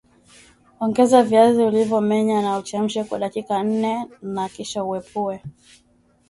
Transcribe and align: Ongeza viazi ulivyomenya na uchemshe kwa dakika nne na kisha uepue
Ongeza 0.83 1.23
viazi 1.23 1.61
ulivyomenya 1.63 2.41
na 2.41 2.57
uchemshe 2.57 3.03
kwa 3.03 3.19
dakika 3.19 3.63
nne 3.63 4.07
na 4.21 4.49
kisha 4.49 4.83
uepue 4.83 5.41